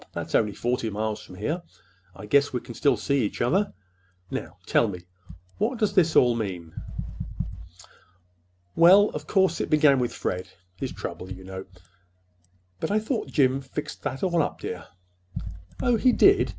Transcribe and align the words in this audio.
That's 0.13 0.33
only 0.33 0.53
forty 0.55 0.89
miles 0.89 1.21
from 1.21 1.35
here. 1.35 1.61
I 2.15 2.25
guess 2.25 2.51
we 2.51 2.59
can 2.59 2.73
still 2.73 2.97
see 2.97 3.23
each 3.23 3.39
other. 3.39 3.71
Now, 4.31 4.57
tell 4.65 4.87
me, 4.87 5.01
what 5.59 5.77
does 5.77 5.91
all 6.15 6.35
this 6.35 6.39
mean?" 6.39 6.73
"Well, 8.75 9.09
of 9.09 9.27
course, 9.27 9.61
it 9.61 9.69
began 9.69 9.99
with 9.99 10.11
Fred—his 10.11 10.93
trouble, 10.93 11.31
you 11.31 11.43
know." 11.43 11.65
"But 12.79 12.89
I 12.89 12.97
thought 12.97 13.27
Jim 13.27 13.61
fixed 13.61 14.01
that 14.01 14.23
all 14.23 14.41
up, 14.41 14.59
dear." 14.61 14.85
"Oh, 15.83 15.97
he 15.97 16.11
did. 16.13 16.49